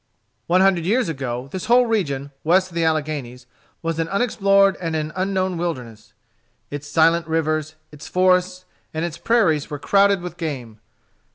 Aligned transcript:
One 0.47 0.61
hundred 0.61 0.85
years 0.87 1.09
ago, 1.09 1.47
this 1.51 1.65
whole 1.65 1.85
region, 1.85 2.31
west 2.43 2.69
of 2.71 2.73
the 2.73 2.83
Alleghanies, 2.83 3.45
was 3.83 3.99
an 3.99 4.09
unexplored 4.09 4.75
and 4.81 4.95
an 4.95 5.11
unknown 5.15 5.57
wilderness. 5.59 6.13
Its 6.71 6.87
silent 6.87 7.27
rivers, 7.27 7.75
its 7.91 8.07
forests, 8.07 8.65
and 8.95 9.05
its 9.05 9.19
prairies 9.19 9.69
were 9.69 9.77
crowded 9.77 10.21
with 10.23 10.37
game. 10.37 10.79